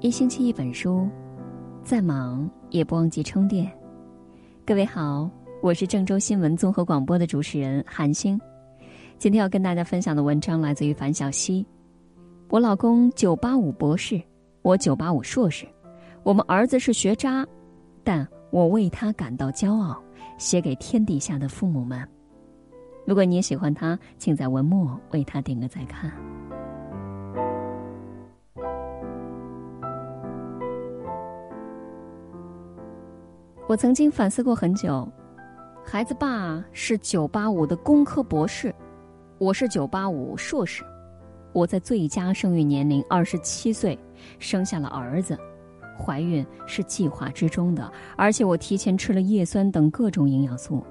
[0.00, 1.08] 一星期一本书，
[1.82, 3.68] 再忙也不忘记充电。
[4.64, 5.28] 各位好，
[5.60, 8.40] 我是郑州新闻综合广播的主持人韩星。
[9.18, 11.66] 今天要跟大家分享的文章来自于樊小溪。
[12.48, 14.22] 我老公九八五博士，
[14.62, 15.66] 我九八五硕士，
[16.22, 17.44] 我们儿子是学渣，
[18.04, 20.00] 但我为他感到骄傲。
[20.36, 22.08] 写给天底下的父母们。
[23.04, 26.12] 如果你也喜欢他，请在文末为他点个再看。
[33.68, 35.06] 我曾经反思过很久，
[35.84, 38.74] 孩子爸是九八五的工科博士，
[39.36, 40.82] 我是九八五硕士，
[41.52, 43.98] 我在最佳生育年龄二十七岁
[44.38, 45.38] 生下了儿子，
[45.98, 50.82] 怀孕是计划之中的，而且我提前吃了叶酸等各种营养素。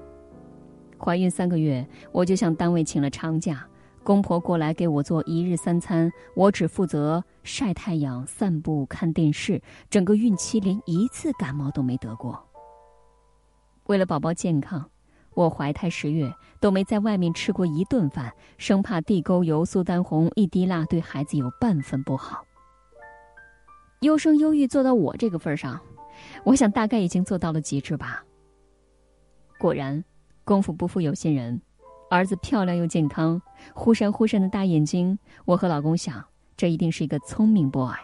[0.96, 3.66] 怀孕三个月，我就向单位请了长假，
[4.04, 12.40] 公婆过来给我做一日三餐，我只负责晒太阳、散步、看电视，整个孕期连一次感冒都没得过。
[13.88, 14.84] 为了宝宝健康，
[15.32, 22.44] 我怀胎十月都没在外面吃过一顿饭，生怕地沟油、苏丹红、一滴蜡对孩子有半分不好。
[24.00, 25.80] 优生优育做到我这个份上，
[26.44, 28.22] 我想大概已经做到了极致吧。
[29.58, 30.04] 果然，
[30.44, 31.58] 功夫不负有心人，
[32.10, 33.40] 儿子漂亮又健康，
[33.74, 36.22] 忽闪忽闪的大眼睛，我和老公想，
[36.58, 37.96] 这一定是一个聪明 boy。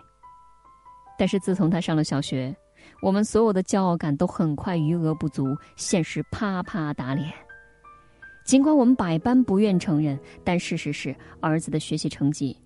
[1.19, 2.57] 但是自从他上了小学。
[3.05, 7.31] 我们所有的骄傲感都很快余额不足，现实啪啪打脸。
[8.47, 12.59] 尽管我们百般不愿承认，但事实是儿子的学习成绩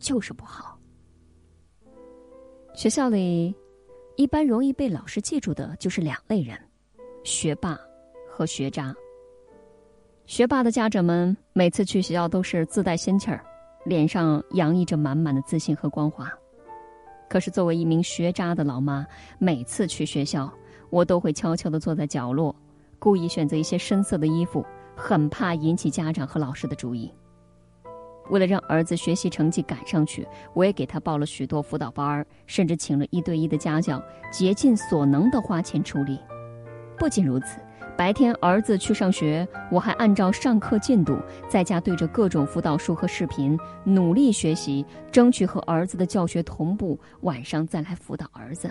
[0.00, 0.76] 就是不好。
[2.74, 3.54] 学校里
[4.16, 6.58] 一般容易被老师记住的就是两类人：
[7.22, 7.78] 学霸
[8.28, 8.92] 和学渣。
[10.26, 13.44] 学霸的家长们每次去学校都是自带仙气儿，
[13.84, 16.28] 脸上洋溢着满满的自信和光华。
[17.34, 19.04] 可是，作为一名学渣的老妈，
[19.40, 20.48] 每次去学校，
[20.88, 22.54] 我都会悄悄地坐在角落，
[23.00, 24.64] 故意选择一些深色的衣服，
[24.94, 27.12] 很怕引起家长和老师的注意。
[28.30, 36.16] 为了让儿子学习成绩赶上去，我也给他报了许多辅导班甚至请了一对一的家教，竭尽所能地花钱出力。
[36.96, 37.58] 不仅如此。
[37.96, 41.16] 白天儿子去上学，我还按照上课进度，
[41.48, 46.98] 在家对着各种辅导书和视频努力学习，争取和儿子的教学同步。
[47.20, 48.68] 晚上再来辅导儿子。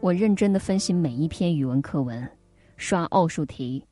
[0.00, 2.30] 我认真的分析每一篇语文课文，
[2.76, 3.82] 刷奥数题，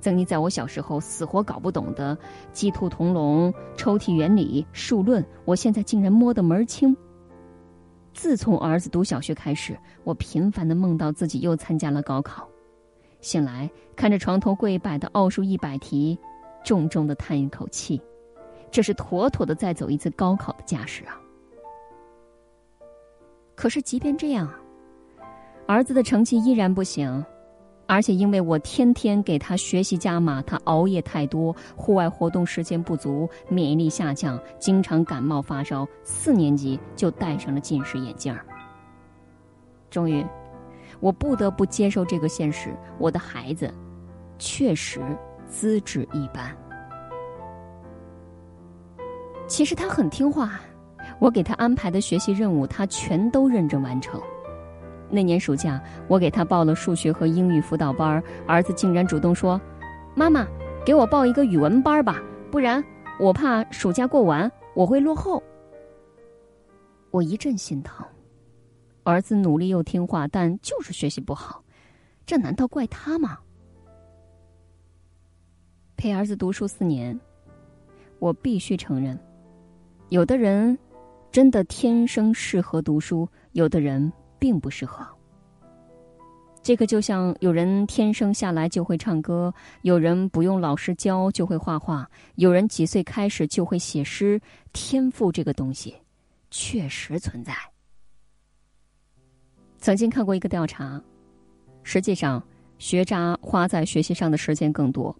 [0.00, 2.16] 曾经在我小时候死活搞不懂的
[2.52, 6.96] 鸡兔同笼、抽屉原理、数论，我现在竟然摸得门儿清。
[8.14, 12.48] 自从儿子读小学开始，我频繁的梦到自己又参加了高考。
[13.22, 16.18] 醒来，看着床头柜摆的奥数一百题，
[16.64, 17.98] 重重的叹一口气，
[18.70, 21.18] 这是妥妥的再走一次高考的架势啊！
[23.54, 24.52] 可是即便这样，
[25.66, 27.24] 儿子的成绩依然不行，
[27.86, 38.44] 而且因为我天天给他学习加码，他熬夜太多，户外活动时间不足，免疫力下降，经常感冒发烧，四年级就戴上了近视眼镜儿。
[39.90, 40.26] 终于。
[41.02, 43.68] 我不得不接受这个现实，我的孩子
[44.38, 45.00] 确实
[45.48, 46.56] 资质一般。
[49.48, 50.60] 其实他很听话，
[51.18, 54.22] 我给他安排的学习任务，他全都认真完成。
[55.10, 59.60] 那年暑假，我给他报了数学和英语辅导班，儿子竟然主动说
[60.14, 60.46] ：“妈妈，
[60.86, 62.82] 给我报一个语文班吧，不然
[63.18, 65.42] 我怕暑假过完我会落后。”
[67.10, 68.06] 我一阵心疼。
[69.04, 71.62] 儿子努力又听话，但就是学习不好，
[72.24, 73.38] 这难道怪他吗？
[75.96, 77.18] 陪儿子读书四年，
[78.18, 79.18] 我必须承认，
[80.08, 80.76] 有的人
[81.30, 85.06] 真的天生适合读书，有的人并不适合。
[86.62, 89.52] 这个就像有人天生下来就会唱歌，
[89.82, 94.40] 有人不用老师教就会画画，有人几岁开始就会写诗。
[94.72, 95.96] 天赋这个东西，
[96.52, 97.52] 确实存在。
[99.82, 101.02] 曾经看过一个调查，
[101.82, 102.40] 实际上
[102.78, 105.14] 学渣花在学习上的时间更多。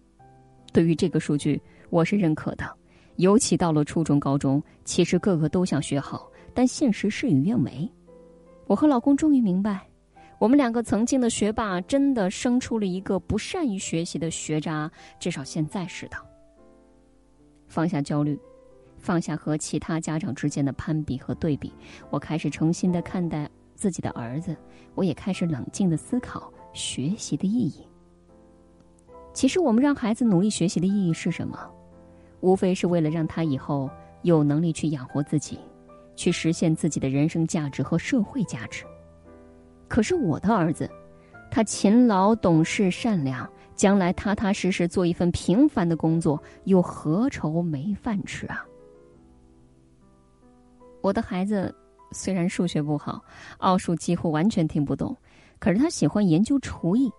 [0.71, 2.65] 对于这个数据，我是认可的。
[3.17, 7.91] 尤其到了初中、高中，其实个个都想学好，但现实事与愿违。
[8.65, 9.85] 我和老公终于明白，
[10.39, 14.89] 我们两个曾经的学霸，真的生出了一个不善于学习的学渣。
[15.19, 16.15] 至少现在是的。
[17.67, 18.39] 放下焦虑，
[18.97, 21.69] 放下和其他家长之间的攀比和对比，
[22.09, 23.49] 我开始重新的看待。
[23.83, 24.55] 自己的儿子，
[24.95, 27.85] 我也开始冷静的思考学习的意义。
[29.33, 31.69] 其实，我们让孩子努力学习的意义是什么？
[32.39, 33.89] 无非是为了让他以后
[34.21, 35.59] 有能力去养活自己，
[36.15, 38.85] 去实现自己的人生价值和社会价值。
[39.89, 40.89] 可是我的儿子，
[41.51, 43.45] 他勤劳、懂事、善良，
[43.75, 48.65] 将来踏踏实实做一份平凡的工作，又何愁没饭吃啊？
[51.01, 51.75] 我的孩子
[52.13, 53.21] 虽然数学不好，
[53.57, 55.15] 奥数几乎完全听不懂，
[55.59, 57.11] 可是他喜欢研究厨艺，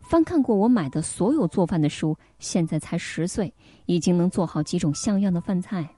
[0.00, 3.52] 翻看过我买的所有做饭的书，现在才十岁，
[3.86, 5.88] 已经能做好几种像样的饭菜。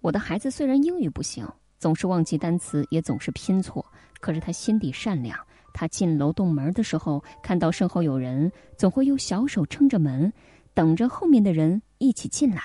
[0.00, 1.46] 我的孩子虽然英语不行，
[1.78, 3.84] 总是忘记单词，也总是拼错。
[4.20, 5.38] 可是他心底善良，
[5.72, 10.30] 他进楼洞门的时候，看到身后有人，总会用小手撑着门，
[10.74, 12.62] 等着后面的人一起进来。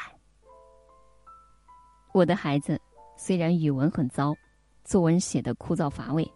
[2.13, 2.79] 我的孩子
[3.17, 4.35] 虽然语文很糟，
[4.83, 6.29] 作文写的枯燥乏味，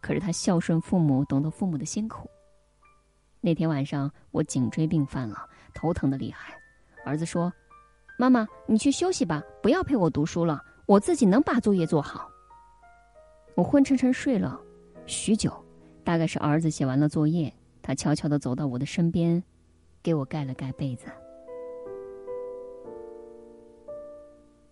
[0.00, 2.28] 可是他孝顺父母，懂得父母的辛苦。
[3.40, 6.54] 那天晚上我颈椎病犯了，头疼的厉害，
[7.04, 7.52] 儿子说
[8.18, 12.28] ：“妈妈，你去休息吧，不要陪我读书了，我自己能把作业做好。”
[13.54, 14.60] 我昏沉沉睡了
[15.06, 15.52] 许久，
[16.02, 19.42] 大概是儿子写完了作业，他悄悄地走到我的身边，
[20.02, 21.06] 给我盖了盖被子。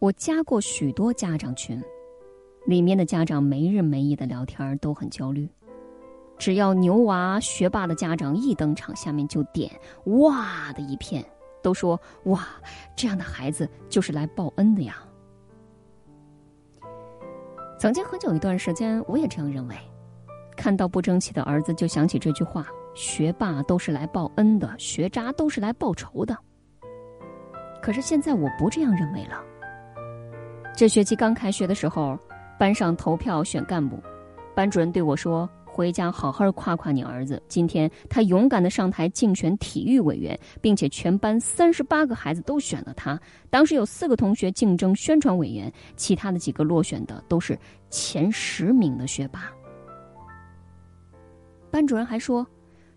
[0.02, 1.80] 我加过许多家长群，
[2.66, 5.48] 里面的家长没日没夜的聊天，都很焦虑。
[6.36, 9.70] 只要牛娃学霸的家长一登场，下面就点
[10.06, 11.24] 哇的一片，
[11.62, 12.48] 都说哇，
[12.96, 14.96] 这样的孩子就是来报恩的呀。
[17.78, 19.76] 曾经很久一段时间，我也这样认为。
[20.56, 26.36] 看到不争气的儿子，就想起这句话：“学霸都是来报恩的，学渣都是来报仇的。”
[27.80, 29.40] 可是现在我不这样认为了。
[30.74, 32.18] 这学期刚开学的时候，
[32.58, 34.02] 班上投票选干部，
[34.54, 35.48] 班主任对我说。
[35.64, 37.42] 回家好好夸夸你儿子。
[37.48, 43.18] 今天他勇敢的上台竞选体育委员，并且全班三十八个孩子都选了他。
[43.48, 47.58] 当时有四个同学竞争宣传委员，其他的几个落选的都是
[47.88, 49.50] 前十名的学霸。
[51.70, 52.46] 班主任还说，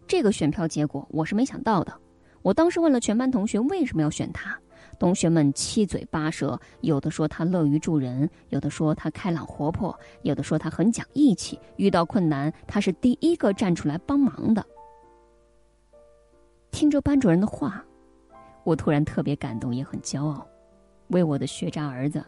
[0.05, 1.97] 这个选票结果我是没想到的。
[2.41, 4.59] 我当时问了全班同学为什么要选他。
[4.97, 14.65] 同学们七嘴八舌，有的说他乐于助人，有的说他开朗活泼，有的说他很讲义气，遇到困难他是第一个站出来帮忙的。
[16.71, 17.83] 听着班主任的话，
[18.63, 20.45] 我突然特别感动，也很骄傲，
[21.07, 22.23] 为我的学渣儿子。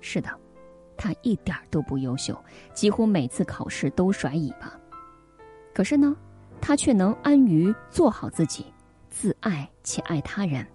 [0.00, 0.28] 是的，
[0.96, 2.36] 他一点都不优秀，
[2.72, 4.72] 几乎每次考试都甩尾巴，
[5.72, 6.16] 可是呢，
[6.60, 8.66] 他却能安于做好自己，
[9.08, 10.66] 自爱且爱他人。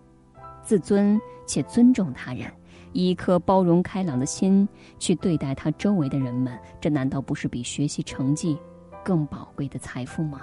[0.63, 2.49] 自尊且尊重他人，
[2.93, 4.67] 以一颗包容开朗的心
[4.97, 8.57] 去对待他周围的人们，这难道不是比学习成绩
[9.03, 10.41] 更宝贵的财富吗？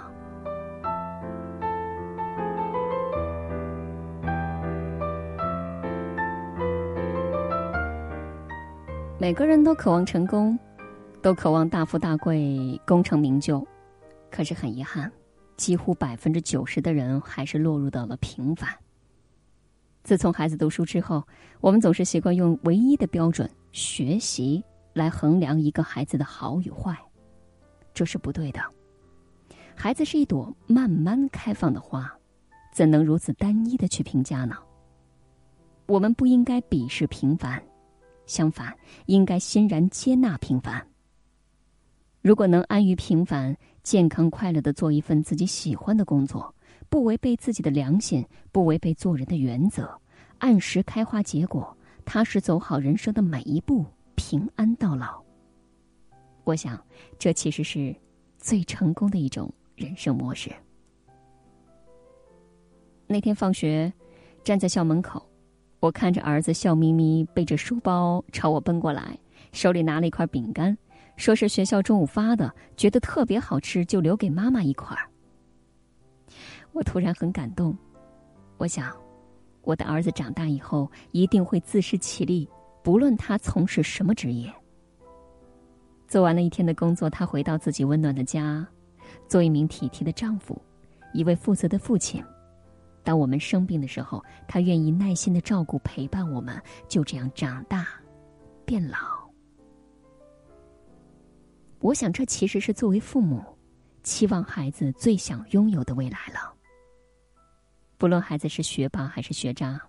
[9.17, 10.57] 每个人都渴望成功，
[11.21, 13.65] 都渴望大富大贵、功成名就，
[14.31, 15.11] 可是很遗憾，
[15.57, 18.69] 几乎百分之九十的人还是落入到了平凡。
[20.03, 21.25] 自从孩子读书之后，
[21.59, 24.63] 我们总是习惯用唯一的标准——学习
[24.93, 26.97] 来衡量一个孩子的好与坏，
[27.93, 28.59] 这是不对的。
[29.75, 32.11] 孩子是一朵慢慢开放的花，
[32.73, 34.57] 怎能如此单一的去评价呢？
[35.85, 37.61] 我们不应该鄙视平凡，
[38.25, 38.75] 相反，
[39.05, 40.85] 应该欣然接纳平凡。
[42.21, 46.53] 如果能安于平凡，健康快乐的做一份自己喜欢的工作。
[46.91, 49.89] 不违背自己的良心，不违背做人的原则，
[50.39, 55.23] 按时开花结果，踏实走好人生的每一步，平安到老。
[56.43, 56.77] 我想，
[57.17, 57.95] 这其实是
[58.37, 60.51] 最成功的一种人生模式。
[63.07, 63.91] 那天放学，
[64.43, 65.25] 站在校门口，
[65.79, 69.17] 我看着儿子笑眯眯背着书包朝我奔过来，
[69.53, 70.77] 手里拿了一块饼干，
[71.15, 75.07] 说是学校中午发的，觉得特别好吃，就留给妈妈一块儿。
[76.73, 77.77] 我突然很感动，
[78.57, 78.95] 我想，
[79.61, 82.49] 我的儿子长大以后一定会自食其力，
[82.81, 84.51] 不论他从事什么职业。
[86.07, 88.67] 做完了一天的工作，他回到自己温暖的家，
[89.27, 90.61] 做一名体贴的丈夫，
[91.13, 92.23] 一位负责的父亲。
[93.03, 97.87] 当我们生病的时候，他愿意耐心的照顾陪伴我们，就这样长大，
[98.65, 98.97] 变老。
[101.79, 103.43] 我想，这其实是作为父母，
[104.03, 106.53] 期望孩子最想拥有的未来了。
[108.01, 109.79] 不论孩子是学霸还是学渣，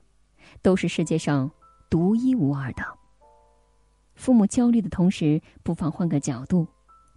[0.61, 1.51] 都是世界上
[1.89, 2.85] 独一无二的。
[4.15, 6.69] 父母焦虑的同时，不妨换个角度，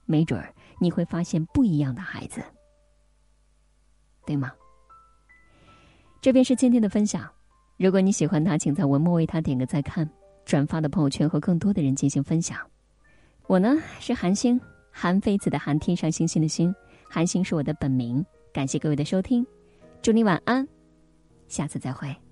[0.05, 2.41] 没准儿你会发现不一样的孩子，
[4.25, 4.53] 对吗？
[6.21, 7.29] 这便是今天的分享。
[7.75, 10.09] 如果你喜欢他，请在文末为他点个再看。
[10.45, 12.57] 转发到朋友圈和更多的人进行分享。
[13.47, 14.57] 我呢是韩星，
[14.91, 16.73] 韩非子的韩，天上星星的星，
[17.09, 18.25] 韩星是我的本名。
[18.53, 19.45] 感谢各位的收听，
[20.01, 20.65] 祝你晚安，
[21.47, 22.24] 下次再会。